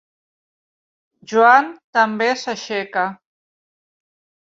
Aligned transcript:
Joan 1.33 1.69
també 1.97 2.29
s'aixeca. 2.45 3.05